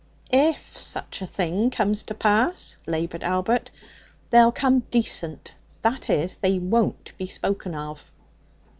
'If 0.33 0.75
such 0.79 1.21
a 1.21 1.27
thing 1.27 1.69
comes 1.69 2.01
to 2.01 2.15
pass,' 2.15 2.77
laboured 2.87 3.21
Albert, 3.23 3.69
'they'll 4.31 4.51
come 4.51 4.79
decent, 4.89 5.53
that 5.83 6.09
is, 6.09 6.37
they 6.37 6.57
won't 6.57 7.15
be 7.19 7.27
spoken 7.27 7.75
of.' 7.75 8.09